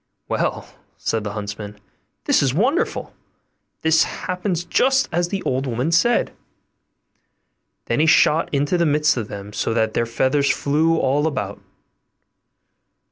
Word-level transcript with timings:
'Well,' 0.27 0.67
said 0.97 1.23
the 1.23 1.33
huntsman, 1.33 1.79
'this 2.25 2.41
is 2.41 2.53
wonderful; 2.55 3.13
this 3.83 4.03
happens 4.05 4.63
just 4.63 5.07
as 5.11 5.27
the 5.27 5.43
old 5.43 5.67
woman 5.67 5.91
said'; 5.91 6.31
then 7.85 7.99
he 7.99 8.07
shot 8.07 8.49
into 8.51 8.79
the 8.79 8.85
midst 8.87 9.15
of 9.15 9.27
them 9.27 9.53
so 9.53 9.75
that 9.75 9.93
their 9.93 10.07
feathers 10.07 10.49
flew 10.49 10.97
all 10.97 11.27
about. 11.27 11.59